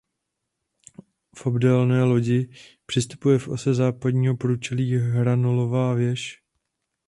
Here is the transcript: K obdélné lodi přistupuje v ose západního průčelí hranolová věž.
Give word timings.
K 1.37 1.45
obdélné 1.45 2.03
lodi 2.03 2.49
přistupuje 2.85 3.39
v 3.39 3.47
ose 3.47 3.73
západního 3.73 4.37
průčelí 4.37 4.97
hranolová 4.97 5.93
věž. 5.93 6.43